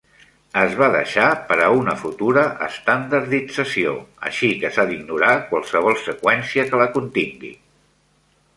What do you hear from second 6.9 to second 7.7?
contingui.